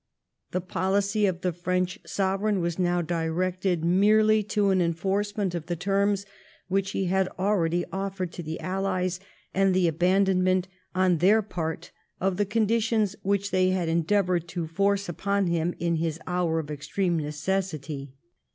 [0.49, 5.75] The policy of the French Sovereign was now directed merely to an enforcement of the
[5.75, 6.25] terms
[6.67, 9.19] which he had already offered to the Allies,
[9.53, 15.07] and the abandonment on their part of the conditions which they had endeavoured to force
[15.07, 18.15] upon him in his hour of extreme necessity.